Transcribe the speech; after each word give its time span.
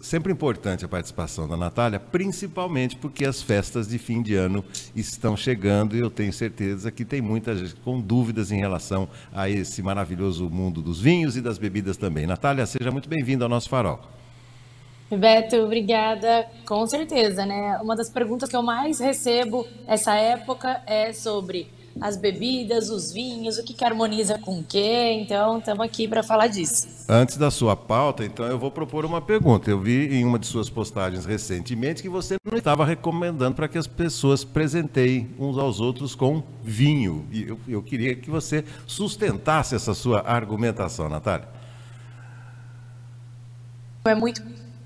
sempre 0.00 0.32
importante 0.32 0.84
a 0.84 0.88
participação 0.88 1.46
da 1.48 1.56
Natália, 1.56 2.00
principalmente 2.00 2.96
porque 2.96 3.24
as 3.24 3.42
festas 3.42 3.88
de 3.88 3.98
fim 3.98 4.22
de 4.22 4.34
ano 4.34 4.64
estão 4.94 5.36
chegando 5.36 5.96
e 5.96 6.00
eu 6.00 6.10
tenho 6.10 6.32
certeza 6.32 6.90
que 6.90 7.04
tem 7.04 7.20
muita 7.20 7.56
gente 7.56 7.76
com 7.76 8.00
dúvidas 8.00 8.50
em 8.50 8.58
relação 8.58 9.08
a 9.32 9.48
esse 9.48 9.82
maravilhoso 9.82 10.48
mundo 10.48 10.82
dos 10.82 11.00
vinhos 11.00 11.36
e 11.36 11.40
das 11.40 11.58
bebidas 11.58 11.96
também. 11.96 12.26
Natália, 12.26 12.66
seja 12.66 12.90
muito 12.90 13.08
bem-vinda 13.08 13.44
ao 13.44 13.48
nosso 13.48 13.68
farol. 13.68 14.00
Beto, 15.10 15.56
obrigada. 15.56 16.46
Com 16.64 16.86
certeza, 16.86 17.44
né? 17.44 17.78
Uma 17.82 17.96
das 17.96 18.08
perguntas 18.08 18.48
que 18.48 18.56
eu 18.56 18.62
mais 18.62 19.00
recebo 19.00 19.66
essa 19.86 20.14
época 20.14 20.82
é 20.86 21.12
sobre 21.12 21.68
as 22.00 22.16
bebidas, 22.16 22.90
os 22.90 23.12
vinhos, 23.12 23.58
o 23.58 23.64
que, 23.64 23.72
que 23.72 23.84
harmoniza 23.84 24.38
com 24.38 24.60
o 24.60 24.64
quê. 24.64 25.18
Então, 25.20 25.58
estamos 25.58 25.84
aqui 25.84 26.06
para 26.06 26.22
falar 26.22 26.46
disso. 26.46 26.88
Antes 27.08 27.36
da 27.36 27.50
sua 27.50 27.74
pauta, 27.74 28.24
então, 28.24 28.46
eu 28.46 28.58
vou 28.58 28.70
propor 28.70 29.04
uma 29.04 29.20
pergunta. 29.20 29.70
Eu 29.70 29.80
vi 29.80 30.14
em 30.14 30.24
uma 30.24 30.38
de 30.38 30.46
suas 30.46 30.70
postagens 30.70 31.24
recentemente 31.24 32.02
que 32.02 32.08
você 32.08 32.36
não 32.44 32.56
estava 32.56 32.84
recomendando 32.84 33.54
para 33.54 33.68
que 33.68 33.78
as 33.78 33.86
pessoas 33.86 34.44
presenteiem 34.44 35.30
uns 35.38 35.58
aos 35.58 35.80
outros 35.80 36.14
com 36.14 36.42
vinho. 36.62 37.26
E 37.30 37.42
eu, 37.42 37.58
eu 37.66 37.82
queria 37.82 38.14
que 38.14 38.30
você 38.30 38.64
sustentasse 38.86 39.74
essa 39.74 39.94
sua 39.94 40.20
argumentação, 40.20 41.08
Natália. 41.08 41.48
É 44.04 44.14
muito 44.14 44.42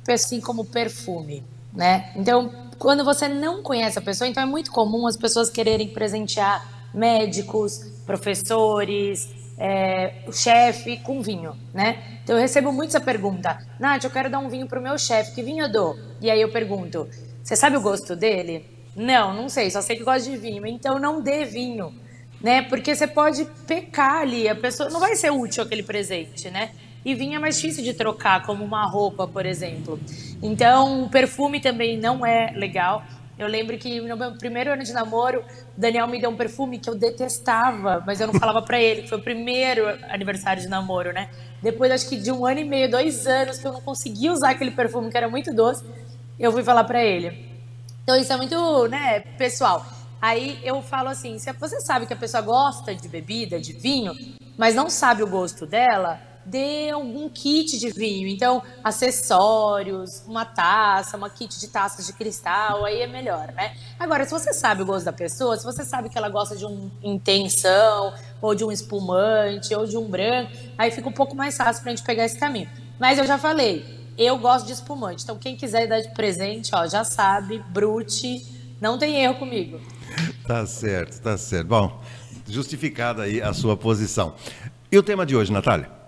assim 0.09 0.41
como 0.41 0.65
perfume, 0.65 1.45
né? 1.73 2.13
Então, 2.17 2.51
quando 2.79 3.05
você 3.05 3.29
não 3.29 3.63
conhece 3.63 3.99
a 3.99 4.03
pessoa, 4.03 4.29
então 4.29 4.43
é 4.43 4.47
muito 4.47 4.71
comum 4.71 5.07
as 5.07 5.17
pessoas 5.17 5.49
quererem 5.49 5.89
presentear 5.89 6.74
médicos, 6.95 7.93
professores, 8.07 9.29
é, 9.59 10.23
o 10.27 10.33
chefe 10.33 10.99
com 10.99 11.21
vinho, 11.21 11.57
né? 11.73 12.21
Então 12.23 12.37
eu 12.37 12.41
recebo 12.41 12.73
muito 12.73 12.91
essa 12.91 13.01
pergunta, 13.01 13.59
Nath, 13.79 14.05
eu 14.05 14.11
quero 14.11 14.31
dar 14.31 14.39
um 14.39 14.49
vinho 14.49 14.67
pro 14.67 14.81
meu 14.81 14.99
chefe, 14.99 15.35
que 15.35 15.43
vinho 15.43 15.65
eu 15.65 15.73
dou? 15.73 15.99
E 16.21 16.31
aí 16.31 16.41
eu 16.41 16.51
pergunto, 16.51 17.09
você 17.43 17.55
sabe 17.57 17.77
o 17.77 17.81
gosto 17.81 18.17
dele? 18.17 18.65
Não, 18.97 19.35
não 19.35 19.49
sei, 19.49 19.71
só 19.71 19.81
sei 19.81 19.97
que 19.97 20.05
gosta 20.05 20.31
de 20.31 20.37
vinho, 20.37 20.67
então 20.67 20.99
não 20.99 21.21
dê 21.21 21.45
vinho, 21.45 21.93
né? 22.41 22.63
Porque 22.63 22.95
você 22.95 23.07
pode 23.07 23.45
pecar 23.67 24.23
ali, 24.23 24.49
a 24.49 24.55
pessoa 24.55 24.89
não 24.89 25.01
vai 25.01 25.17
ser 25.17 25.31
útil 25.31 25.63
aquele 25.63 25.83
presente, 25.83 26.51
né? 26.51 26.71
E 27.05 27.15
vinho 27.15 27.37
é 27.37 27.39
mais 27.39 27.57
difícil 27.57 27.85
de 27.85 27.93
trocar, 27.93 28.47
como 28.47 28.65
uma 28.65 28.87
roupa, 28.87 29.27
por 29.27 29.45
exemplo. 29.45 30.01
Então, 30.43 31.05
o 31.05 31.11
perfume 31.11 31.61
também 31.61 31.99
não 31.99 32.25
é 32.25 32.51
legal. 32.57 33.05
Eu 33.37 33.49
lembro 33.49 33.77
que 33.77 34.01
no 34.01 34.17
meu 34.17 34.33
primeiro 34.33 34.73
ano 34.73 34.85
de 34.85 34.93
namoro, 34.93 35.41
o 35.77 35.81
Daniel 35.81 36.07
me 36.07 36.21
deu 36.21 36.31
um 36.31 36.37
perfume 36.37 36.79
que 36.79 36.89
eu 36.89 36.95
detestava, 36.95 38.03
mas 38.07 38.21
eu 38.21 38.29
não 38.29 38.35
falava 38.35 38.63
para 38.63 38.81
ele. 38.81 39.09
Foi 39.09 39.19
o 39.19 39.23
primeiro 39.23 39.89
aniversário 40.09 40.63
de 40.63 40.69
namoro, 40.69 41.13
né? 41.13 41.29
Depois, 41.61 41.91
acho 41.91 42.09
que 42.09 42.17
de 42.17 42.31
um 42.31 42.47
ano 42.47 42.61
e 42.61 42.65
meio, 42.65 42.89
dois 42.89 43.27
anos, 43.27 43.59
que 43.59 43.67
eu 43.67 43.73
não 43.73 43.81
conseguia 43.81 44.33
usar 44.33 44.51
aquele 44.51 44.71
perfume 44.71 45.11
que 45.11 45.17
era 45.17 45.29
muito 45.29 45.53
doce, 45.53 45.85
eu 46.39 46.53
fui 46.53 46.63
falar 46.63 46.85
para 46.85 47.03
ele. 47.03 47.51
Então, 48.05 48.17
isso 48.17 48.33
é 48.33 48.37
muito, 48.37 48.87
né, 48.87 49.21
pessoal. 49.37 49.85
Aí 50.23 50.59
eu 50.63 50.81
falo 50.81 51.09
assim: 51.09 51.39
se 51.39 51.53
você 51.53 51.81
sabe 51.81 52.07
que 52.07 52.13
a 52.13 52.17
pessoa 52.17 52.41
gosta 52.41 52.95
de 52.95 53.09
bebida, 53.09 53.61
de 53.61 53.73
vinho, 53.73 54.15
mas 54.57 54.75
não 54.75 54.89
sabe 54.89 55.23
o 55.23 55.27
gosto 55.27 55.67
dela, 55.67 56.21
dê 56.45 56.91
algum 56.91 57.29
kit 57.29 57.79
de 57.79 57.91
vinho. 57.91 58.29
Então, 58.29 58.63
acessórios, 58.83 60.23
uma 60.27 60.45
taça, 60.45 61.17
uma 61.17 61.31
kit 61.31 61.59
de 61.59 61.69
taças 61.69 62.07
de 62.07 62.13
cristal, 62.13 62.85
aí 62.85 63.01
é 63.01 63.07
melhor, 63.07 63.53
né? 63.53 63.77
Agora, 63.99 64.25
se 64.25 64.31
você 64.31 64.53
sabe 64.53 64.83
o 64.83 64.87
gosto 64.87 65.05
da 65.05 65.13
pessoa, 65.13 65.57
se 65.57 65.65
você 65.65 65.85
sabe 65.85 66.09
que 66.09 66.19
ela 66.19 66.29
gosta 66.29 66.57
de 66.57 66.67
um 66.67 66.91
intenção, 67.03 68.13
ou 68.41 68.55
de 68.55 68.65
um 68.65 68.71
espumante, 68.71 69.75
ou 69.75 69.87
de 69.87 69.97
um 69.97 70.09
branco, 70.09 70.53
aí 70.77 70.91
fica 70.91 71.09
um 71.09 71.13
pouco 71.13 71.35
mais 71.35 71.57
fácil 71.57 71.83
pra 71.83 71.91
gente 71.91 72.05
pegar 72.05 72.25
esse 72.25 72.39
caminho. 72.39 72.69
Mas 72.99 73.19
eu 73.19 73.27
já 73.27 73.39
falei, 73.39 73.85
eu 74.17 74.39
gosto 74.39 74.67
de 74.67 74.73
espumante. 74.73 75.25
Então, 75.25 75.37
quem 75.37 75.57
quiser 75.57 75.87
dar 75.87 76.01
de 76.01 76.11
presente, 76.11 76.75
ó, 76.75 76.87
já 76.87 77.05
sabe, 77.05 77.59
Brute, 77.71 78.45
não 78.81 78.99
tem 78.99 79.23
erro 79.23 79.37
comigo. 79.37 79.81
Tá 80.47 80.67
certo, 80.67 81.21
tá 81.21 81.39
certo. 81.39 81.67
Bom, 81.67 82.01
justificada 82.49 83.23
aí 83.23 83.41
a 83.41 83.53
sua 83.53 83.77
posição. 83.77 84.35
E 84.93 84.99
o 84.99 85.03
tema 85.03 85.25
de 85.25 85.35
hoje, 85.35 85.51
Natália? 85.51 86.04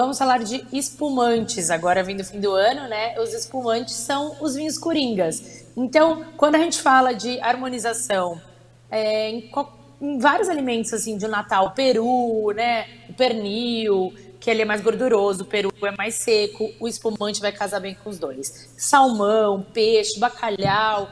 Vamos 0.00 0.16
falar 0.16 0.38
de 0.38 0.64
espumantes. 0.72 1.68
Agora, 1.68 2.02
vindo 2.02 2.20
o 2.20 2.24
fim 2.24 2.40
do 2.40 2.52
ano, 2.52 2.88
né? 2.88 3.20
Os 3.20 3.34
espumantes 3.34 3.92
são 3.92 4.34
os 4.40 4.54
vinhos 4.54 4.78
coringas. 4.78 5.66
Então, 5.76 6.24
quando 6.38 6.54
a 6.54 6.58
gente 6.58 6.80
fala 6.80 7.12
de 7.12 7.38
harmonização 7.40 8.40
é, 8.90 9.28
em, 9.28 9.52
em, 10.00 10.18
vários 10.18 10.48
alimentos, 10.48 10.94
assim, 10.94 11.18
de 11.18 11.28
Natal, 11.28 11.72
peru, 11.72 12.50
né? 12.56 12.86
O 13.10 13.12
pernil, 13.12 14.14
que 14.40 14.48
ele 14.48 14.62
é 14.62 14.64
mais 14.64 14.80
gorduroso, 14.80 15.42
o 15.42 15.46
peru 15.46 15.70
é 15.82 15.90
mais 15.90 16.14
seco, 16.14 16.72
o 16.80 16.88
espumante 16.88 17.42
vai 17.42 17.52
casar 17.52 17.78
bem 17.78 17.94
com 17.94 18.08
os 18.08 18.18
dois. 18.18 18.70
Salmão, 18.78 19.66
peixe, 19.74 20.18
bacalhau 20.18 21.10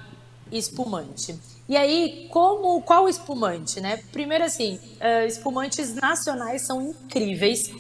espumante. 0.50 1.38
E 1.69 1.77
aí, 1.77 2.27
como 2.31 2.81
qual 2.81 3.06
espumante, 3.06 3.82
né? 3.82 4.00
Primeiro 4.10 4.44
assim, 4.44 4.81
uh, 4.97 5.27
espumantes 5.27 5.94
nacionais 5.94 6.62
são 6.62 6.81
incríveis 6.81 7.71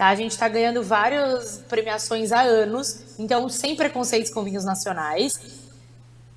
Tá? 0.00 0.08
A 0.08 0.14
gente 0.14 0.30
está 0.30 0.48
ganhando 0.48 0.82
várias 0.82 1.62
premiações 1.68 2.32
há 2.32 2.40
anos, 2.40 3.18
então 3.18 3.50
sem 3.50 3.76
preconceitos 3.76 4.32
com 4.32 4.42
vinhos 4.42 4.64
nacionais. 4.64 5.38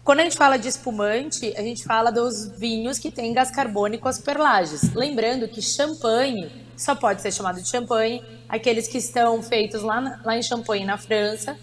Quando 0.04 0.20
a 0.20 0.24
gente 0.24 0.36
fala 0.36 0.58
de 0.58 0.68
espumante, 0.68 1.54
a 1.56 1.62
gente 1.62 1.82
fala 1.86 2.12
dos 2.12 2.50
vinhos 2.58 3.00
que 3.00 3.10
têm 3.10 3.32
gás 3.32 3.50
carbônico 3.50 4.06
as 4.10 4.20
perlages. 4.20 4.94
Lembrando 4.94 5.48
que 5.48 5.62
champanhe 5.62 6.52
só 6.76 6.94
pode 6.94 7.22
ser 7.22 7.32
chamado 7.32 7.62
de 7.62 7.70
champanhe 7.70 8.22
aqueles 8.50 8.86
que 8.86 8.98
estão 8.98 9.42
feitos 9.42 9.82
lá, 9.82 10.20
lá 10.26 10.38
em 10.38 10.44
Champagne, 10.44 10.84
na 10.84 10.98
França, 10.98 11.58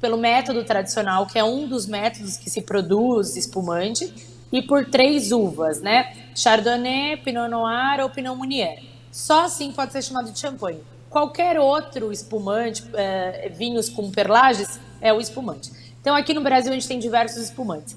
pelo 0.00 0.16
método 0.16 0.64
tradicional, 0.64 1.28
que 1.28 1.38
é 1.38 1.44
um 1.44 1.68
dos 1.68 1.86
métodos 1.86 2.36
que 2.36 2.50
se 2.50 2.62
produz 2.62 3.36
espumante, 3.36 4.12
e 4.50 4.62
por 4.62 4.86
três 4.86 5.30
uvas, 5.30 5.80
né? 5.80 6.12
Chardonnay, 6.34 7.18
Pinot 7.18 7.48
Noir 7.48 8.00
ou 8.00 8.10
Pinot 8.10 8.36
Meunier. 8.36 8.82
Só 9.12 9.44
assim 9.44 9.70
pode 9.70 9.92
ser 9.92 10.02
chamado 10.02 10.32
de 10.32 10.40
champanhe 10.40 10.82
qualquer 11.16 11.58
outro 11.58 12.12
espumante, 12.12 12.84
é, 12.92 13.48
vinhos 13.48 13.88
com 13.88 14.10
perlages, 14.10 14.78
é 15.00 15.14
o 15.14 15.18
espumante. 15.18 15.70
Então, 15.98 16.14
aqui 16.14 16.34
no 16.34 16.42
Brasil, 16.42 16.70
a 16.70 16.74
gente 16.74 16.86
tem 16.86 16.98
diversos 16.98 17.38
espumantes. 17.38 17.96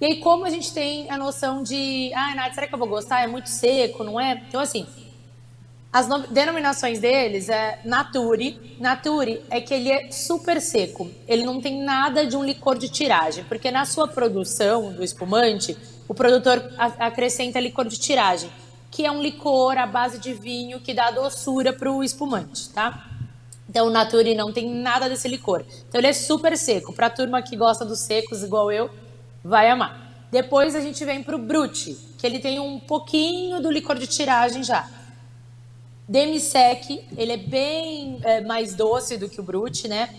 E 0.00 0.06
aí, 0.06 0.16
como 0.20 0.46
a 0.46 0.48
gente 0.48 0.72
tem 0.72 1.10
a 1.10 1.18
noção 1.18 1.62
de, 1.62 2.10
ah, 2.14 2.34
Nath, 2.34 2.54
será 2.54 2.66
que 2.66 2.74
eu 2.74 2.78
vou 2.78 2.88
gostar? 2.88 3.20
É 3.20 3.26
muito 3.26 3.50
seco, 3.50 4.02
não 4.02 4.18
é? 4.18 4.42
Então, 4.48 4.62
assim, 4.62 4.86
as 5.92 6.08
denominações 6.30 7.00
deles 7.00 7.50
é 7.50 7.80
Nature. 7.84 8.58
Nature 8.80 9.42
é 9.50 9.60
que 9.60 9.74
ele 9.74 9.92
é 9.92 10.10
super 10.10 10.58
seco. 10.58 11.10
Ele 11.28 11.44
não 11.44 11.60
tem 11.60 11.82
nada 11.82 12.26
de 12.26 12.34
um 12.34 12.42
licor 12.42 12.78
de 12.78 12.88
tiragem, 12.88 13.44
porque 13.44 13.70
na 13.70 13.84
sua 13.84 14.08
produção 14.08 14.90
do 14.90 15.04
espumante, 15.04 15.76
o 16.08 16.14
produtor 16.14 16.72
acrescenta 16.78 17.60
licor 17.60 17.84
de 17.84 17.98
tiragem 17.98 18.50
que 18.94 19.04
é 19.04 19.10
um 19.10 19.20
licor 19.20 19.76
à 19.76 19.88
base 19.88 20.20
de 20.20 20.32
vinho 20.32 20.78
que 20.78 20.94
dá 20.94 21.10
doçura 21.10 21.72
para 21.72 21.90
o 21.90 22.04
espumante, 22.04 22.68
tá? 22.68 23.10
Então, 23.68 23.88
o 23.88 23.90
Nature 23.90 24.36
não 24.36 24.52
tem 24.52 24.70
nada 24.70 25.08
desse 25.08 25.26
licor. 25.26 25.64
Então, 25.88 26.00
ele 26.00 26.06
é 26.06 26.12
super 26.12 26.56
seco. 26.56 26.92
Para 26.92 27.08
a 27.08 27.10
turma 27.10 27.42
que 27.42 27.56
gosta 27.56 27.84
dos 27.84 27.98
secos, 27.98 28.44
igual 28.44 28.70
eu, 28.70 28.88
vai 29.42 29.68
amar. 29.68 30.28
Depois, 30.30 30.76
a 30.76 30.80
gente 30.80 31.04
vem 31.04 31.24
para 31.24 31.34
o 31.34 31.38
Brut, 31.40 31.92
que 32.16 32.24
ele 32.24 32.38
tem 32.38 32.60
um 32.60 32.78
pouquinho 32.78 33.60
do 33.60 33.68
licor 33.68 33.98
de 33.98 34.06
tiragem 34.06 34.62
já. 34.62 34.88
Demi-sec, 36.06 37.04
ele 37.16 37.32
é 37.32 37.36
bem 37.36 38.20
é, 38.22 38.42
mais 38.42 38.76
doce 38.76 39.16
do 39.16 39.28
que 39.28 39.40
o 39.40 39.42
Brut, 39.42 39.88
né? 39.88 40.14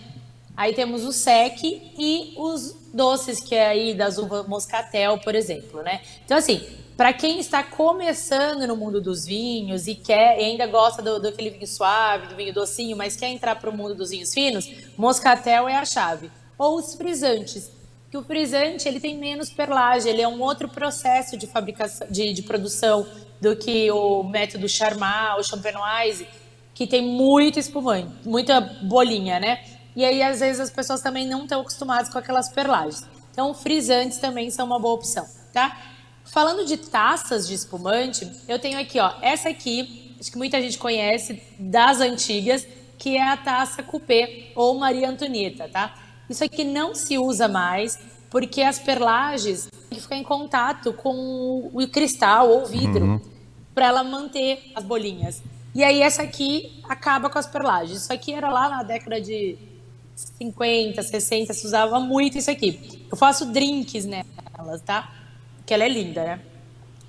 Aí 0.54 0.74
temos 0.74 1.02
o 1.02 1.12
sec 1.12 1.62
e 1.62 2.34
os 2.36 2.76
doces, 2.92 3.40
que 3.40 3.54
é 3.54 3.68
aí 3.68 3.94
das 3.94 4.18
uvas 4.18 4.46
moscatel, 4.46 5.16
por 5.16 5.34
exemplo, 5.34 5.82
né? 5.82 6.02
Então, 6.26 6.36
assim, 6.36 6.60
para 6.96 7.12
quem 7.12 7.38
está 7.38 7.62
começando 7.62 8.66
no 8.66 8.74
mundo 8.74 9.00
dos 9.00 9.26
vinhos 9.26 9.86
e 9.86 9.94
quer 9.94 10.40
e 10.40 10.44
ainda 10.44 10.66
gosta 10.66 11.02
do, 11.02 11.20
do 11.20 11.28
aquele 11.28 11.50
vinho 11.50 11.66
suave, 11.66 12.28
do 12.28 12.36
vinho 12.36 12.54
docinho, 12.54 12.96
mas 12.96 13.14
quer 13.14 13.28
entrar 13.28 13.56
para 13.56 13.68
o 13.68 13.76
mundo 13.76 13.94
dos 13.94 14.10
vinhos 14.10 14.32
finos, 14.32 14.66
moscatel 14.96 15.68
é 15.68 15.76
a 15.76 15.84
chave. 15.84 16.30
Ou 16.56 16.78
os 16.78 16.94
frisantes, 16.94 17.70
que 18.10 18.16
o 18.16 18.22
frisante 18.22 18.88
ele 18.88 18.98
tem 18.98 19.18
menos 19.18 19.50
perlagem, 19.50 20.10
ele 20.10 20.22
é 20.22 20.28
um 20.28 20.40
outro 20.40 20.70
processo 20.70 21.36
de 21.36 21.46
fabricação, 21.46 22.06
de, 22.10 22.32
de 22.32 22.42
produção 22.42 23.06
do 23.40 23.54
que 23.54 23.90
o 23.90 24.22
método 24.22 24.66
Charmat, 24.66 25.38
o 25.38 25.42
Champenoise, 25.42 26.26
que 26.74 26.86
tem 26.86 27.02
muito 27.02 27.58
espumante, 27.58 28.10
muita 28.24 28.58
bolinha, 28.60 29.38
né? 29.38 29.62
E 29.94 30.02
aí 30.02 30.22
às 30.22 30.40
vezes 30.40 30.60
as 30.60 30.70
pessoas 30.70 31.02
também 31.02 31.26
não 31.26 31.42
estão 31.42 31.60
acostumadas 31.60 32.08
com 32.08 32.18
aquelas 32.18 32.48
perlagens. 32.48 33.04
Então 33.32 33.52
frisantes 33.52 34.16
também 34.16 34.50
são 34.50 34.64
uma 34.64 34.78
boa 34.78 34.94
opção, 34.94 35.26
tá? 35.52 35.95
Falando 36.26 36.66
de 36.66 36.76
taças 36.76 37.46
de 37.46 37.54
espumante, 37.54 38.30
eu 38.48 38.58
tenho 38.58 38.78
aqui, 38.78 38.98
ó, 38.98 39.12
essa 39.22 39.48
aqui, 39.48 40.14
acho 40.20 40.30
que 40.30 40.38
muita 40.38 40.60
gente 40.60 40.76
conhece, 40.76 41.42
das 41.58 42.00
antigas, 42.00 42.66
que 42.98 43.16
é 43.16 43.22
a 43.22 43.36
taça 43.36 43.82
coupé 43.82 44.50
ou 44.54 44.78
Maria 44.78 45.08
Antonieta, 45.08 45.68
tá? 45.68 45.94
Isso 46.28 46.42
aqui 46.42 46.64
não 46.64 46.94
se 46.94 47.16
usa 47.18 47.46
mais 47.46 47.98
porque 48.30 48.62
as 48.62 48.78
perlages 48.78 49.68
têm 49.88 49.96
que 49.96 50.00
ficar 50.00 50.16
em 50.16 50.22
contato 50.22 50.92
com 50.92 51.70
o 51.72 51.88
cristal 51.88 52.50
ou 52.50 52.66
vidro 52.66 53.04
uhum. 53.04 53.20
para 53.74 53.86
ela 53.86 54.02
manter 54.02 54.72
as 54.74 54.82
bolinhas. 54.82 55.42
E 55.74 55.84
aí 55.84 56.00
essa 56.00 56.22
aqui 56.22 56.80
acaba 56.88 57.30
com 57.30 57.38
as 57.38 57.46
perlages. 57.46 58.02
Isso 58.02 58.12
aqui 58.12 58.32
era 58.32 58.50
lá 58.50 58.68
na 58.68 58.82
década 58.82 59.20
de 59.20 59.56
50, 60.16 61.02
60, 61.02 61.52
se 61.52 61.66
usava 61.66 62.00
muito 62.00 62.38
isso 62.38 62.50
aqui. 62.50 63.06
Eu 63.10 63.16
faço 63.16 63.46
drinks 63.46 64.04
nelas, 64.04 64.80
tá? 64.84 65.12
Que 65.66 65.74
ela 65.74 65.84
é 65.84 65.88
linda, 65.88 66.24
né? 66.24 66.40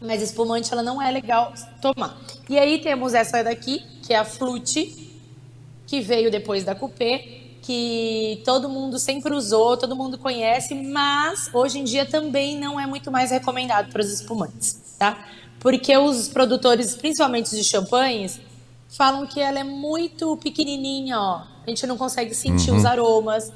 Mas 0.01 0.21
espumante 0.21 0.73
ela 0.73 0.83
não 0.83 1.01
é 1.01 1.09
legal 1.09 1.53
tomar. 1.81 2.17
E 2.49 2.59
aí 2.59 2.79
temos 2.79 3.13
essa 3.13 3.43
daqui, 3.43 3.83
que 4.03 4.13
é 4.13 4.17
a 4.17 4.25
Flute, 4.25 5.13
que 5.85 6.01
veio 6.01 6.29
depois 6.29 6.63
da 6.63 6.75
Coupé, 6.75 7.37
que 7.61 8.41
todo 8.45 8.69
mundo 8.69 8.99
sempre 8.99 9.33
usou, 9.33 9.77
todo 9.77 9.95
mundo 9.95 10.17
conhece, 10.17 10.73
mas 10.73 11.49
hoje 11.53 11.79
em 11.79 11.83
dia 11.83 12.05
também 12.05 12.57
não 12.57 12.79
é 12.79 12.85
muito 12.85 13.11
mais 13.11 13.31
recomendado 13.31 13.91
para 13.91 14.01
os 14.01 14.11
espumantes, 14.11 14.95
tá? 14.97 15.25
Porque 15.59 15.95
os 15.97 16.27
produtores, 16.27 16.95
principalmente 16.95 17.49
de 17.55 17.63
champanhes, 17.63 18.39
falam 18.89 19.25
que 19.25 19.39
ela 19.39 19.59
é 19.59 19.63
muito 19.63 20.37
pequenininha, 20.37 21.19
ó. 21.19 21.43
A 21.65 21.69
gente 21.69 21.85
não 21.85 21.97
consegue 21.97 22.33
sentir 22.33 22.71
uhum. 22.71 22.77
os 22.77 22.85
aromas. 22.85 23.51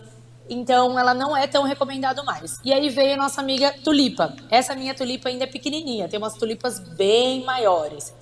Então, 0.50 1.00
ela 1.00 1.14
não 1.14 1.36
é 1.36 1.48
tão 1.48 1.64
recomendada 1.64 2.24
mais. 2.24 2.60
E 2.64 2.74
aí 2.74 2.90
veio 2.90 3.14
a 3.14 3.18
nossa 3.18 3.42
amiga 3.42 3.74
tulipa. 3.84 4.36
Essa 4.50 4.76
minha 4.76 4.94
tulipa 4.94 5.30
ainda 5.30 5.46
é 5.46 5.48
pequenininha, 5.48 6.10
tem 6.10 6.18
umas 6.18 6.34
tulipas 6.34 6.80
bem 6.80 7.44
maiores. 7.44 8.14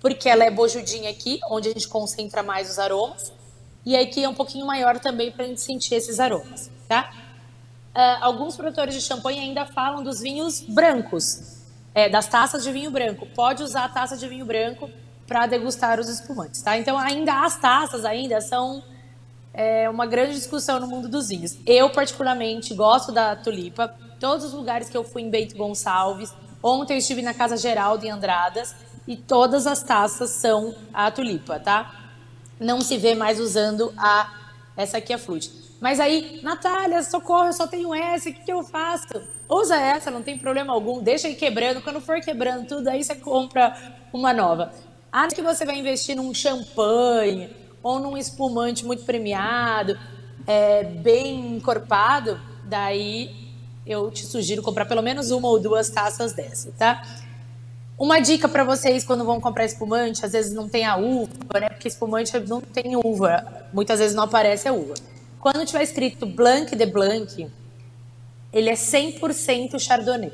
Porque 0.00 0.28
ela 0.28 0.44
é 0.44 0.50
bojudinha 0.50 1.10
aqui, 1.10 1.38
onde 1.48 1.68
a 1.68 1.72
gente 1.72 1.88
concentra 1.88 2.42
mais 2.42 2.70
os 2.70 2.78
aromas. 2.78 3.32
E 3.84 3.96
aqui 3.96 4.24
é 4.24 4.28
um 4.28 4.34
pouquinho 4.34 4.66
maior 4.66 4.98
também 4.98 5.30
para 5.30 5.44
a 5.44 5.48
gente 5.48 5.60
sentir 5.60 5.94
esses 5.94 6.18
aromas, 6.18 6.70
tá? 6.88 7.12
Uh, 7.94 8.20
alguns 8.20 8.56
produtores 8.56 8.94
de 8.94 9.00
champanhe 9.00 9.38
ainda 9.38 9.64
falam 9.64 10.02
dos 10.02 10.20
vinhos 10.20 10.60
brancos, 10.60 11.62
é, 11.94 12.08
das 12.08 12.26
taças 12.26 12.64
de 12.64 12.72
vinho 12.72 12.90
branco. 12.90 13.26
Pode 13.26 13.62
usar 13.62 13.84
a 13.84 13.88
taça 13.88 14.16
de 14.16 14.28
vinho 14.28 14.44
branco 14.44 14.90
para 15.26 15.46
degustar 15.46 15.98
os 15.98 16.08
espumantes, 16.08 16.60
tá? 16.62 16.76
Então, 16.76 16.98
ainda 16.98 17.44
as 17.44 17.56
taças 17.58 18.04
ainda 18.04 18.40
são 18.40 18.82
é, 19.56 19.88
uma 19.88 20.04
grande 20.04 20.34
discussão 20.34 20.78
no 20.78 20.86
mundo 20.86 21.08
dos 21.08 21.28
vinhos. 21.28 21.56
Eu, 21.66 21.88
particularmente, 21.88 22.74
gosto 22.74 23.10
da 23.10 23.34
tulipa. 23.34 23.88
Todos 24.20 24.44
os 24.44 24.52
lugares 24.52 24.90
que 24.90 24.96
eu 24.96 25.02
fui 25.02 25.22
em 25.22 25.30
Bento 25.30 25.56
Gonçalves, 25.56 26.32
ontem 26.62 26.92
eu 26.92 26.98
estive 26.98 27.22
na 27.22 27.32
Casa 27.32 27.56
Geraldo 27.56 28.04
em 28.04 28.10
Andradas, 28.10 28.74
e 29.08 29.16
todas 29.16 29.66
as 29.66 29.82
taças 29.82 30.30
são 30.30 30.74
a 30.92 31.10
tulipa, 31.10 31.58
tá? 31.58 32.10
Não 32.60 32.80
se 32.80 32.98
vê 32.98 33.14
mais 33.14 33.40
usando 33.40 33.92
a 33.96 34.30
essa 34.76 34.98
aqui, 34.98 35.12
a 35.12 35.18
flute. 35.18 35.50
Mas 35.80 36.00
aí, 36.00 36.40
Natália, 36.42 37.02
socorro, 37.02 37.46
eu 37.46 37.52
só 37.52 37.66
tenho 37.66 37.94
essa, 37.94 38.28
o 38.28 38.32
que, 38.32 38.44
que 38.44 38.52
eu 38.52 38.62
faço? 38.64 39.06
Usa 39.48 39.76
essa, 39.76 40.10
não 40.10 40.22
tem 40.22 40.36
problema 40.36 40.72
algum, 40.72 41.00
deixa 41.02 41.28
aí 41.28 41.34
quebrando. 41.34 41.80
Quando 41.80 42.00
for 42.00 42.20
quebrando 42.20 42.66
tudo, 42.66 42.88
aí 42.88 43.02
você 43.02 43.14
compra 43.14 43.74
uma 44.12 44.32
nova. 44.32 44.72
Acho 45.12 45.34
que 45.34 45.42
você 45.42 45.64
vai 45.64 45.78
investir 45.78 46.16
num 46.16 46.34
champanhe 46.34 47.48
ou 47.86 48.00
num 48.00 48.16
espumante 48.16 48.84
muito 48.84 49.04
premiado, 49.04 49.96
é, 50.44 50.82
bem 50.82 51.54
encorpado, 51.54 52.40
daí 52.64 53.30
eu 53.86 54.10
te 54.10 54.26
sugiro 54.26 54.60
comprar 54.60 54.86
pelo 54.86 55.00
menos 55.02 55.30
uma 55.30 55.46
ou 55.46 55.60
duas 55.60 55.88
taças 55.88 56.32
dessa, 56.32 56.72
tá? 56.76 57.00
Uma 57.96 58.18
dica 58.18 58.48
para 58.48 58.64
vocês 58.64 59.04
quando 59.04 59.24
vão 59.24 59.40
comprar 59.40 59.64
espumante, 59.64 60.26
às 60.26 60.32
vezes 60.32 60.52
não 60.52 60.68
tem 60.68 60.84
a 60.84 60.96
uva, 60.96 61.60
né? 61.60 61.68
Porque 61.68 61.86
espumante 61.86 62.36
não 62.40 62.60
tem 62.60 62.96
uva, 62.96 63.68
muitas 63.72 64.00
vezes 64.00 64.16
não 64.16 64.24
aparece 64.24 64.66
a 64.66 64.72
uva. 64.72 64.94
Quando 65.38 65.64
tiver 65.64 65.84
escrito 65.84 66.26
Blanc 66.26 66.74
de 66.74 66.86
Blanc, 66.86 67.48
ele 68.52 68.68
é 68.68 68.74
100% 68.74 69.78
Chardonnay 69.78 70.32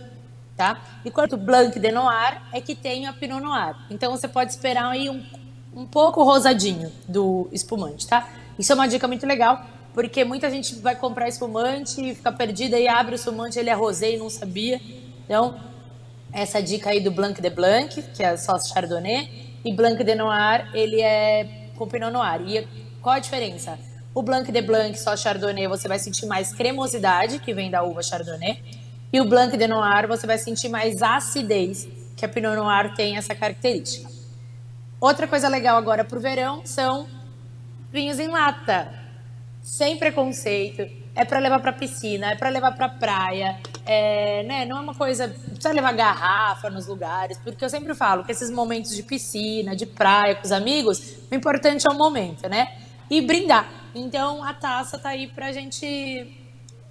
tá? 0.56 0.80
Enquanto 1.04 1.32
o 1.32 1.36
Blanc 1.36 1.78
de 1.78 1.90
Noir 1.90 2.40
é 2.52 2.60
que 2.60 2.74
tem 2.74 3.06
a 3.06 3.12
Pinot 3.12 3.40
Noir. 3.42 3.74
Então 3.90 4.10
você 4.12 4.28
pode 4.28 4.52
esperar 4.52 4.86
aí 4.86 5.10
um, 5.10 5.24
um 5.74 5.86
pouco 5.86 6.22
rosadinho 6.22 6.92
do 7.08 7.48
espumante, 7.52 8.06
tá? 8.06 8.28
Isso 8.58 8.70
é 8.72 8.74
uma 8.74 8.86
dica 8.86 9.08
muito 9.08 9.26
legal, 9.26 9.64
porque 9.94 10.24
muita 10.24 10.50
gente 10.50 10.74
vai 10.76 10.94
comprar 10.94 11.28
espumante 11.28 12.00
e 12.00 12.14
fica 12.14 12.30
perdida 12.30 12.78
e 12.78 12.86
abre 12.86 13.14
o 13.14 13.16
espumante, 13.16 13.58
ele 13.58 13.70
é 13.70 13.74
rosé 13.74 14.12
e 14.12 14.16
não 14.16 14.28
sabia. 14.28 14.80
Então, 15.24 15.58
essa 16.32 16.62
dica 16.62 16.90
aí 16.90 17.00
do 17.00 17.10
Blanc 17.10 17.40
de 17.40 17.50
Blanc, 17.50 18.02
que 18.14 18.22
é 18.22 18.36
só 18.36 18.58
Chardonnay, 18.58 19.58
e 19.64 19.72
Blanc 19.72 20.02
de 20.02 20.14
Noir, 20.14 20.68
ele 20.74 21.00
é 21.00 21.68
com 21.76 21.86
Pinot 21.86 22.12
Noir. 22.12 22.42
E 22.46 22.66
qual 23.00 23.16
a 23.16 23.18
diferença? 23.18 23.78
O 24.14 24.22
Blanc 24.22 24.50
de 24.50 24.60
Blanc, 24.60 24.98
só 24.98 25.16
Chardonnay, 25.16 25.68
você 25.68 25.88
vai 25.88 25.98
sentir 25.98 26.26
mais 26.26 26.52
cremosidade, 26.52 27.38
que 27.38 27.54
vem 27.54 27.70
da 27.70 27.82
uva 27.82 28.02
Chardonnay. 28.02 28.62
E 29.12 29.20
o 29.20 29.24
Blanc 29.24 29.56
de 29.56 29.66
Noir 29.66 30.06
você 30.06 30.26
vai 30.26 30.38
sentir 30.38 30.68
mais 30.68 31.02
acidez, 31.02 31.88
que 32.16 32.24
a 32.24 32.28
Pinot 32.28 32.56
Noir 32.56 32.94
tem 32.94 33.16
essa 33.16 33.34
característica. 33.34 34.11
Outra 35.02 35.26
coisa 35.26 35.48
legal 35.48 35.76
agora 35.76 36.04
para 36.04 36.16
o 36.16 36.20
verão 36.20 36.64
são 36.64 37.08
vinhos 37.90 38.20
em 38.20 38.28
lata, 38.28 38.88
sem 39.60 39.96
preconceito. 39.98 40.88
É 41.12 41.24
para 41.24 41.40
levar 41.40 41.58
para 41.58 41.72
piscina, 41.72 42.30
é 42.30 42.36
para 42.36 42.48
levar 42.48 42.70
para 42.76 42.88
praia, 42.88 43.58
é, 43.84 44.44
né? 44.44 44.64
Não 44.64 44.76
é 44.76 44.80
uma 44.80 44.94
coisa 44.94 45.26
precisa 45.28 45.72
levar 45.72 45.90
garrafa 45.90 46.70
nos 46.70 46.86
lugares, 46.86 47.36
porque 47.38 47.64
eu 47.64 47.68
sempre 47.68 47.96
falo 47.96 48.22
que 48.22 48.30
esses 48.30 48.48
momentos 48.48 48.94
de 48.94 49.02
piscina, 49.02 49.74
de 49.74 49.86
praia 49.86 50.36
com 50.36 50.44
os 50.44 50.52
amigos, 50.52 51.16
o 51.28 51.34
importante 51.34 51.84
é 51.84 51.90
o 51.90 51.94
momento, 51.94 52.48
né? 52.48 52.72
E 53.10 53.20
brindar. 53.20 53.68
Então 53.96 54.44
a 54.44 54.54
taça 54.54 55.00
tá 55.00 55.08
aí 55.08 55.26
para 55.26 55.46
a 55.46 55.52
gente 55.52 56.32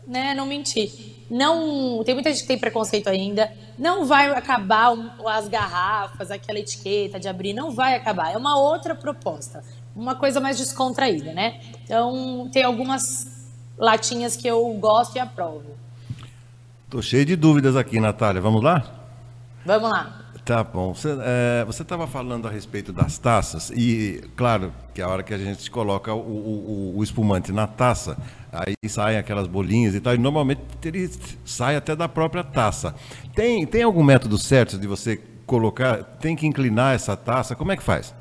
né, 0.05 0.33
não 0.33 0.45
mentir. 0.45 1.20
Não, 1.31 2.03
tem 2.03 2.13
muita 2.13 2.29
gente 2.29 2.41
que 2.41 2.47
tem 2.49 2.59
preconceito 2.59 3.07
ainda. 3.07 3.49
Não 3.79 4.05
vai 4.05 4.29
acabar 4.31 4.91
as 5.27 5.47
garrafas, 5.47 6.29
aquela 6.29 6.59
etiqueta 6.59 7.17
de 7.17 7.29
abrir, 7.29 7.53
não 7.53 7.71
vai 7.71 7.95
acabar. 7.95 8.33
É 8.33 8.37
uma 8.37 8.59
outra 8.59 8.93
proposta, 8.93 9.63
uma 9.95 10.13
coisa 10.13 10.41
mais 10.41 10.57
descontraída, 10.57 11.31
né? 11.31 11.61
Então, 11.85 12.49
tem 12.51 12.63
algumas 12.63 13.49
latinhas 13.77 14.35
que 14.35 14.45
eu 14.45 14.61
gosto 14.73 15.15
e 15.15 15.19
aprovo. 15.19 15.77
Tô 16.89 17.01
cheio 17.01 17.25
de 17.25 17.37
dúvidas 17.37 17.77
aqui, 17.77 18.01
Natália. 18.01 18.41
Vamos 18.41 18.61
lá? 18.61 18.83
Vamos 19.65 19.89
lá. 19.89 20.20
Tá 20.43 20.63
bom. 20.63 20.93
Você 20.93 21.81
estava 21.81 22.05
é, 22.05 22.07
falando 22.07 22.47
a 22.47 22.51
respeito 22.51 22.91
das 22.91 23.17
taças 23.17 23.69
e, 23.69 24.23
claro, 24.35 24.73
que 24.93 25.01
a 25.01 25.07
hora 25.07 25.21
que 25.21 25.33
a 25.33 25.37
gente 25.37 25.69
coloca 25.69 26.13
o, 26.13 26.19
o, 26.19 26.93
o, 26.97 27.03
espumante 27.03 27.51
na 27.51 27.67
taça, 27.67 28.17
aí 28.51 28.73
saem 28.89 29.19
aquelas 29.19 29.47
bolinhas 29.47 29.93
e 29.93 30.01
tal, 30.01 30.15
e 30.15 30.17
normalmente 30.17 30.61
ele 30.83 31.09
sai 31.45 31.75
até 31.75 31.95
da 31.95 32.09
própria 32.09 32.43
taça. 32.43 32.95
Tem, 33.35 33.65
tem 33.67 33.83
algum 33.83 34.03
método 34.03 34.37
certo 34.37 34.79
de 34.79 34.87
você 34.87 35.21
colocar, 35.45 36.03
tem 36.19 36.35
que 36.35 36.47
inclinar 36.47 36.95
essa 36.95 37.15
taça? 37.15 37.55
Como 37.55 37.71
é 37.71 37.77
que 37.77 37.83
faz? 37.83 38.13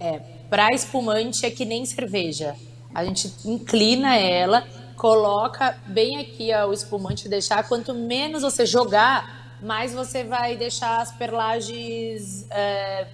É, 0.00 0.20
para 0.50 0.72
espumante 0.74 1.46
é 1.46 1.50
que 1.50 1.64
nem 1.64 1.86
cerveja. 1.86 2.56
A 2.92 3.04
gente 3.04 3.32
inclina 3.44 4.16
ela, 4.16 4.66
coloca 4.96 5.78
bem 5.86 6.18
aqui 6.18 6.50
ó, 6.52 6.66
o 6.66 6.72
espumante, 6.72 7.28
deixar 7.28 7.68
quanto 7.68 7.94
menos 7.94 8.42
você 8.42 8.66
jogar 8.66 9.37
mais 9.62 9.92
você 9.92 10.24
vai 10.24 10.56
deixar 10.56 11.00
as 11.00 11.12
perlagens. 11.12 12.46
É, 12.50 13.06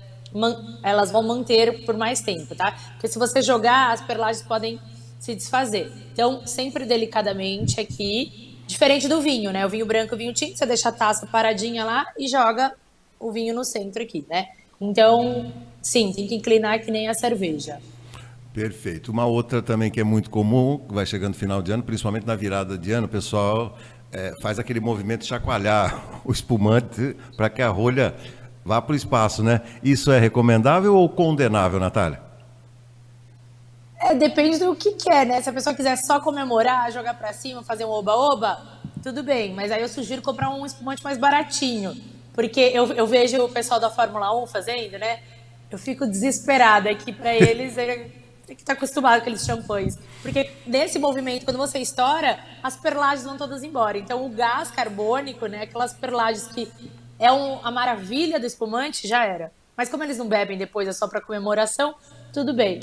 elas 0.82 1.12
vão 1.12 1.22
manter 1.22 1.84
por 1.84 1.96
mais 1.96 2.20
tempo, 2.20 2.54
tá? 2.56 2.72
Porque 2.92 3.06
se 3.06 3.18
você 3.18 3.40
jogar, 3.40 3.92
as 3.92 4.00
perlagens 4.00 4.44
podem 4.44 4.80
se 5.20 5.34
desfazer. 5.34 5.90
Então, 6.12 6.46
sempre 6.46 6.84
delicadamente 6.84 7.80
aqui, 7.80 8.58
diferente 8.66 9.08
do 9.08 9.20
vinho, 9.20 9.52
né? 9.52 9.64
O 9.64 9.68
vinho 9.68 9.86
branco, 9.86 10.14
o 10.14 10.18
vinho 10.18 10.34
tinto, 10.34 10.58
você 10.58 10.66
deixa 10.66 10.88
a 10.88 10.92
taça 10.92 11.26
paradinha 11.26 11.84
lá 11.84 12.06
e 12.18 12.28
joga 12.28 12.74
o 13.18 13.30
vinho 13.30 13.54
no 13.54 13.64
centro 13.64 14.02
aqui, 14.02 14.26
né? 14.28 14.48
Então, 14.80 15.52
sim, 15.80 16.12
tem 16.12 16.26
que 16.26 16.34
inclinar 16.34 16.80
que 16.80 16.90
nem 16.90 17.08
a 17.08 17.14
cerveja. 17.14 17.80
Perfeito. 18.52 19.10
Uma 19.10 19.26
outra 19.26 19.62
também 19.62 19.90
que 19.90 19.98
é 19.98 20.04
muito 20.04 20.30
comum, 20.30 20.80
vai 20.88 21.06
chegando 21.06 21.32
no 21.32 21.38
final 21.38 21.62
de 21.62 21.72
ano, 21.72 21.82
principalmente 21.82 22.26
na 22.26 22.36
virada 22.36 22.76
de 22.76 22.92
ano, 22.92 23.06
o 23.06 23.10
pessoal 23.10 23.78
é, 24.14 24.32
faz 24.40 24.60
aquele 24.60 24.78
movimento 24.78 25.26
chacoalhar 25.26 26.00
o 26.24 26.30
espumante 26.30 27.16
para 27.36 27.50
que 27.50 27.60
a 27.60 27.68
rolha 27.68 28.14
vá 28.64 28.80
para 28.80 28.92
o 28.92 28.96
espaço, 28.96 29.42
né? 29.42 29.60
Isso 29.82 30.10
é 30.12 30.18
recomendável 30.18 30.94
ou 30.94 31.08
condenável, 31.08 31.80
Natália? 31.80 32.22
É, 34.00 34.14
depende 34.14 34.58
do 34.58 34.74
que 34.76 34.92
quer, 34.92 35.26
né? 35.26 35.42
Se 35.42 35.50
a 35.50 35.52
pessoa 35.52 35.74
quiser 35.74 35.96
só 35.96 36.20
comemorar, 36.20 36.92
jogar 36.92 37.14
para 37.14 37.32
cima, 37.32 37.62
fazer 37.62 37.84
um 37.84 37.90
oba-oba, 37.90 38.58
tudo 39.02 39.22
bem. 39.22 39.52
Mas 39.52 39.72
aí 39.72 39.82
eu 39.82 39.88
sugiro 39.88 40.22
comprar 40.22 40.50
um 40.50 40.64
espumante 40.64 41.02
mais 41.02 41.18
baratinho. 41.18 41.94
Porque 42.32 42.60
eu, 42.60 42.92
eu 42.92 43.06
vejo 43.06 43.42
o 43.42 43.48
pessoal 43.48 43.80
da 43.80 43.90
Fórmula 43.90 44.34
1 44.42 44.46
fazendo, 44.46 44.98
né? 44.98 45.20
Eu 45.70 45.78
fico 45.78 46.06
desesperada 46.06 46.94
que 46.94 47.12
para 47.12 47.34
eles 47.34 47.76
é 47.76 48.08
tem 48.46 48.56
que 48.56 48.62
estar 48.62 48.74
acostumado 48.74 49.16
com 49.16 49.20
aqueles 49.22 49.44
champanhes. 49.44 49.98
Porque 50.22 50.50
nesse 50.66 50.98
movimento, 50.98 51.44
quando 51.44 51.56
você 51.56 51.78
estoura, 51.78 52.38
as 52.62 52.76
perlagens 52.76 53.24
vão 53.24 53.36
todas 53.36 53.62
embora. 53.62 53.98
Então, 53.98 54.24
o 54.24 54.28
gás 54.28 54.70
carbônico, 54.70 55.46
né, 55.46 55.62
aquelas 55.62 55.92
perlagens 55.92 56.46
que 56.48 56.70
é 57.18 57.32
um, 57.32 57.64
a 57.64 57.70
maravilha 57.70 58.38
do 58.38 58.46
espumante, 58.46 59.06
já 59.06 59.24
era. 59.24 59.52
Mas 59.76 59.88
como 59.88 60.04
eles 60.04 60.18
não 60.18 60.28
bebem 60.28 60.56
depois, 60.56 60.86
é 60.86 60.92
só 60.92 61.08
para 61.08 61.20
comemoração, 61.20 61.94
tudo 62.32 62.54
bem. 62.54 62.80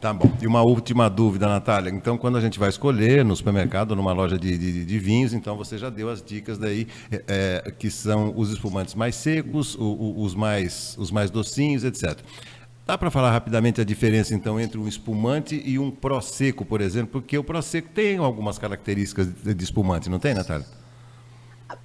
Tá 0.00 0.12
bom. 0.12 0.30
E 0.40 0.46
uma 0.46 0.62
última 0.62 1.08
dúvida, 1.08 1.48
Natália. 1.48 1.90
Então, 1.90 2.18
quando 2.18 2.36
a 2.36 2.40
gente 2.40 2.58
vai 2.58 2.68
escolher 2.68 3.24
no 3.24 3.34
supermercado, 3.34 3.96
numa 3.96 4.12
loja 4.12 4.38
de, 4.38 4.56
de, 4.58 4.84
de 4.84 4.98
vinhos, 4.98 5.32
então 5.32 5.56
você 5.56 5.78
já 5.78 5.88
deu 5.88 6.10
as 6.10 6.22
dicas 6.22 6.58
daí, 6.58 6.86
é, 7.10 7.62
é 7.64 7.70
que 7.70 7.90
são 7.90 8.32
os 8.36 8.50
espumantes 8.50 8.94
mais 8.94 9.14
secos, 9.14 9.74
o, 9.74 9.82
o, 9.82 10.22
os, 10.22 10.34
mais, 10.34 10.94
os 10.98 11.10
mais 11.10 11.30
docinhos, 11.30 11.82
etc. 11.82 12.18
Dá 12.86 12.96
para 12.96 13.10
falar 13.10 13.32
rapidamente 13.32 13.80
a 13.80 13.84
diferença, 13.84 14.32
então, 14.32 14.60
entre 14.60 14.78
um 14.78 14.86
espumante 14.86 15.60
e 15.64 15.76
um 15.76 15.90
prosecco, 15.90 16.64
por 16.64 16.80
exemplo? 16.80 17.20
Porque 17.20 17.36
o 17.36 17.42
prosecco 17.42 17.88
tem 17.88 18.16
algumas 18.18 18.58
características 18.58 19.26
de 19.26 19.64
espumante, 19.64 20.08
não 20.08 20.20
tem, 20.20 20.32
Natália? 20.32 20.64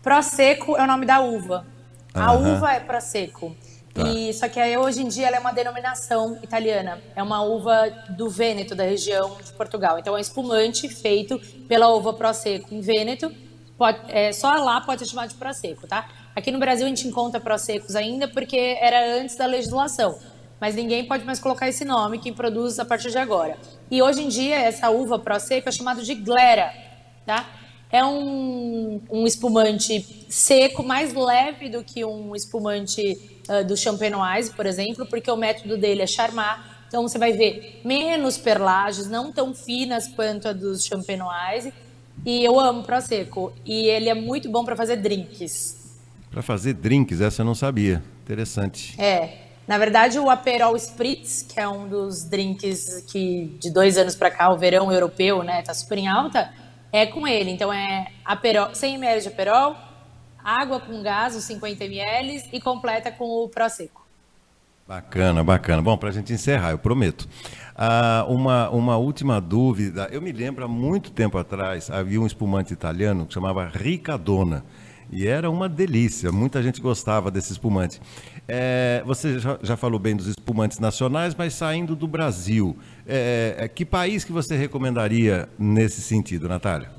Prosecco 0.04 0.78
é 0.78 0.84
o 0.84 0.86
nome 0.86 1.08
da 1.08 1.20
uva. 1.20 1.66
A 2.14 2.34
uva 2.34 2.74
é 2.74 2.80
prosecco. 2.80 3.56
Tá. 3.92 4.08
E, 4.10 4.32
só 4.32 4.48
que 4.48 4.60
hoje 4.78 5.02
em 5.02 5.08
dia 5.08 5.28
ela 5.28 5.38
é 5.38 5.40
uma 5.40 5.52
denominação 5.52 6.38
italiana. 6.44 7.02
É 7.16 7.24
uma 7.24 7.42
uva 7.42 7.90
do 8.10 8.30
Vêneto, 8.30 8.76
da 8.76 8.84
região 8.84 9.38
de 9.44 9.52
Portugal. 9.54 9.98
Então 9.98 10.14
é 10.14 10.18
um 10.18 10.22
espumante 10.22 10.88
feito 10.88 11.40
pela 11.68 11.90
uva 11.90 12.14
prosecco 12.14 12.76
em 12.76 12.80
Vêneto. 12.80 13.34
Pode, 13.76 14.00
é, 14.08 14.32
só 14.32 14.54
lá 14.54 14.80
pode 14.82 15.00
ser 15.00 15.08
chamado 15.08 15.30
de 15.30 15.36
prosecco, 15.36 15.88
tá? 15.88 16.08
Aqui 16.36 16.52
no 16.52 16.60
Brasil 16.60 16.86
a 16.86 16.90
gente 16.90 17.08
encontra 17.08 17.42
proseccos 17.42 17.96
ainda 17.96 18.28
porque 18.28 18.78
era 18.80 19.20
antes 19.20 19.36
da 19.36 19.48
legislação 19.48 20.20
mas 20.62 20.76
ninguém 20.76 21.04
pode 21.04 21.26
mais 21.26 21.40
colocar 21.40 21.68
esse 21.68 21.84
nome, 21.84 22.20
quem 22.20 22.32
produz 22.32 22.78
a 22.78 22.86
partir 22.86 23.10
de 23.10 23.18
agora. 23.18 23.58
E 23.90 24.00
hoje 24.00 24.22
em 24.22 24.28
dia, 24.28 24.60
essa 24.60 24.92
uva 24.92 25.18
Prosecco 25.18 25.68
é 25.68 25.72
chamada 25.72 26.04
de 26.04 26.14
glera, 26.14 26.72
tá? 27.26 27.50
É 27.92 28.06
um, 28.06 29.02
um 29.10 29.26
espumante 29.26 30.26
seco, 30.30 30.84
mais 30.84 31.16
leve 31.16 31.68
do 31.68 31.84
que 31.84 32.06
um 32.06 32.36
espumante 32.36 33.20
uh, 33.50 33.66
do 33.66 33.76
Champenoise, 33.76 34.52
por 34.52 34.68
exemplo, 34.68 35.06
porque 35.08 35.30
o 35.32 35.36
método 35.36 35.76
dele 35.78 36.04
é 36.04 36.08
charmar. 36.08 36.86
Então 36.88 37.02
você 37.02 37.18
vai 37.18 37.34
ver 37.34 37.82
menos 37.84 38.38
perlages, 38.38 39.10
não 39.10 39.32
tão 39.32 39.56
finas 39.56 40.08
quanto 40.10 40.48
a 40.48 40.54
dos 40.54 40.86
Champenoise. 40.86 41.74
E 42.24 42.46
eu 42.46 42.60
amo 42.60 42.84
Prosecco. 42.84 43.52
E 43.66 43.88
ele 43.88 44.10
é 44.10 44.14
muito 44.14 44.48
bom 44.50 44.64
para 44.64 44.76
fazer 44.76 44.98
drinks. 44.98 46.00
Para 46.30 46.44
fazer 46.44 46.76
drinks, 46.76 47.20
essa 47.20 47.42
eu 47.42 47.46
não 47.46 47.56
sabia. 47.56 48.02
Interessante. 48.24 48.96
É. 49.02 49.51
Na 49.72 49.78
verdade, 49.78 50.20
o 50.20 50.30
Aperol 50.30 50.76
Spritz, 50.76 51.44
que 51.44 51.58
é 51.58 51.66
um 51.66 51.88
dos 51.88 52.26
drinks 52.26 53.06
que 53.10 53.58
de 53.58 53.72
dois 53.72 53.98
anos 53.98 54.18
para 54.18 54.30
cá, 54.30 54.52
o 54.52 54.58
verão 54.58 54.92
europeu, 54.92 55.44
né, 55.44 55.62
tá 55.62 55.74
super 55.74 55.98
em 55.98 56.10
alta, 56.10 56.52
é 56.92 57.06
com 57.06 57.26
ele. 57.26 57.52
Então 57.52 57.72
é 57.72 58.08
Aperol, 58.26 58.76
100 58.76 58.96
ml 58.96 59.22
de 59.22 59.30
Aperol, 59.30 59.78
água 60.44 60.78
com 60.82 61.02
gás, 61.02 61.38
os 61.38 61.46
50 61.46 61.86
ml 61.86 62.44
e 62.52 62.60
completa 62.60 63.14
com 63.14 63.24
o 63.24 63.48
Prosecco. 63.48 64.06
Bacana, 64.86 65.42
bacana. 65.42 65.82
Bom, 65.82 65.98
para 65.98 66.10
a 66.10 66.12
gente 66.12 66.34
encerrar, 66.34 66.72
eu 66.72 66.78
prometo. 66.78 67.26
Ah, 67.74 68.26
uma, 68.28 68.70
uma 68.72 68.98
última 68.98 69.40
dúvida. 69.40 70.10
Eu 70.12 70.22
me 70.22 70.34
lembro, 70.34 70.66
há 70.66 70.68
muito 70.68 71.12
tempo 71.12 71.38
atrás, 71.38 71.90
havia 71.90 72.20
um 72.20 72.28
espumante 72.28 72.74
italiano 72.74 73.26
que 73.26 73.34
chamava 73.34 73.70
Ricadona. 73.70 74.66
E 75.12 75.28
era 75.28 75.50
uma 75.50 75.68
delícia, 75.68 76.32
muita 76.32 76.64
gente 76.64 76.80
gostava 76.80 77.30
desse 77.30 77.52
espumante. 77.52 78.02
É, 78.48 79.04
você 79.06 79.40
já, 79.40 79.60
já, 79.62 79.76
falou 79.76 80.00
bem 80.00 80.16
dos 80.16 80.28
espumantes 80.28 80.80
nacionais, 80.80 81.36
mas 81.36 81.54
saindo 81.54 81.96
do 81.98 82.08
Brasil, 82.08 82.78
é, 83.06 83.56
é, 83.58 83.68
que 83.68 83.84
país 83.84 84.24
que 84.24 84.32
você 84.32 84.56
recomendaria 84.56 85.50
nesse 85.60 86.02
sentido, 86.02 86.48
Natália? 86.48 86.90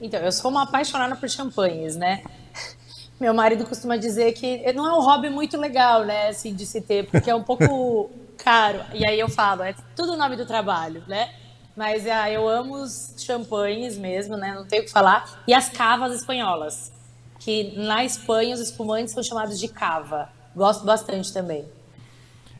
Então, 0.00 0.20
eu 0.20 0.32
sou 0.32 0.50
uma 0.50 0.62
apaixonada 0.62 1.14
por 1.16 1.28
champanhes, 1.28 1.96
né? 1.96 2.22
Meu 3.20 3.34
marido 3.34 3.66
costuma 3.66 3.96
dizer 3.96 4.32
que 4.32 4.72
não 4.72 4.86
é 4.86 4.94
um 4.94 5.02
hobby 5.02 5.28
muito 5.28 5.56
legal, 5.58 6.04
né, 6.04 6.28
assim, 6.28 6.54
de 6.54 6.64
se 6.64 6.80
ter, 6.80 7.06
porque 7.10 7.28
é 7.28 7.34
um 7.34 7.42
pouco 7.42 8.10
caro. 8.38 8.80
E 8.94 9.06
aí 9.06 9.20
eu 9.20 9.28
falo, 9.28 9.62
é 9.62 9.74
tudo 9.94 10.12
o 10.12 10.16
nome 10.16 10.36
do 10.36 10.46
trabalho, 10.46 11.02
né? 11.06 11.28
Mas 11.78 12.08
ah, 12.08 12.28
eu 12.28 12.48
amo 12.48 12.82
os 12.82 13.14
champanhes 13.18 13.96
mesmo, 13.96 14.36
né? 14.36 14.52
Não 14.52 14.66
tenho 14.66 14.82
o 14.82 14.84
que 14.84 14.90
falar. 14.90 15.44
E 15.46 15.54
as 15.54 15.68
cavas 15.68 16.12
espanholas, 16.12 16.90
que 17.38 17.72
na 17.76 18.04
Espanha 18.04 18.52
os 18.52 18.60
espumantes 18.60 19.14
são 19.14 19.22
chamados 19.22 19.60
de 19.60 19.68
cava. 19.68 20.28
Gosto 20.56 20.84
bastante 20.84 21.32
também. 21.32 21.64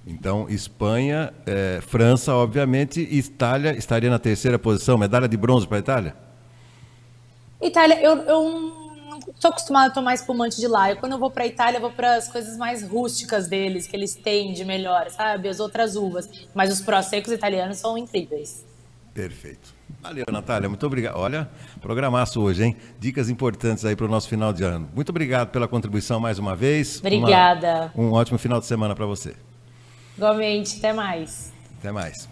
Então, 0.07 0.49
Espanha, 0.49 1.35
é, 1.45 1.81
França, 1.83 2.33
obviamente, 2.33 3.01
e 3.01 3.19
Itália 3.19 3.77
estaria 3.77 4.09
na 4.09 4.21
terceira 4.21 4.57
posição. 4.57 4.97
Medalha 4.97 5.27
de 5.27 5.37
bronze 5.37 5.67
para 5.67 5.79
a 5.79 5.81
Itália? 5.81 6.17
Itália, 7.61 8.01
eu, 8.01 8.19
eu 8.19 8.51
não 9.11 9.19
estou 9.19 9.51
acostumada 9.51 9.89
a 9.89 9.91
tomar 9.91 10.15
espumante 10.15 10.61
de 10.61 10.69
lá. 10.69 10.93
Eu, 10.93 10.97
quando 10.99 11.11
eu 11.11 11.19
vou 11.19 11.33
para 11.33 11.43
a 11.43 11.47
Itália, 11.49 11.79
eu 11.79 11.83
vou 11.83 11.91
para 11.91 12.15
as 12.15 12.29
coisas 12.29 12.57
mais 12.57 12.89
rústicas 12.89 13.49
deles, 13.49 13.89
que 13.89 13.97
eles 13.97 14.15
têm 14.15 14.53
de 14.53 14.65
melhor, 14.65 15.11
sabe? 15.11 15.49
As 15.49 15.59
outras 15.59 15.97
uvas. 15.97 16.31
Mas 16.55 16.73
os 16.73 16.81
prosecos 16.81 17.33
italianos 17.33 17.79
são 17.79 17.99
incríveis. 17.99 18.68
Perfeito. 19.19 19.75
Valeu, 20.01 20.25
Natália. 20.31 20.69
Muito 20.69 20.87
obrigado. 20.87 21.17
Olha, 21.17 21.51
programaço 21.81 22.41
hoje, 22.41 22.63
hein? 22.63 22.77
Dicas 23.01 23.29
importantes 23.29 23.85
aí 23.85 23.97
para 23.97 24.07
o 24.07 24.09
nosso 24.09 24.29
final 24.29 24.53
de 24.53 24.63
ano. 24.63 24.89
Muito 24.95 25.09
obrigado 25.09 25.49
pela 25.49 25.67
contribuição 25.67 26.21
mais 26.21 26.39
uma 26.39 26.55
vez. 26.55 27.01
Obrigada. 27.01 27.91
Uma, 27.97 28.11
um 28.11 28.13
ótimo 28.13 28.39
final 28.39 28.61
de 28.61 28.67
semana 28.67 28.95
para 28.95 29.07
você. 29.07 29.35
Igualmente. 30.17 30.79
Até 30.79 30.93
mais. 30.93 31.53
Até 31.81 31.91
mais. 31.91 32.27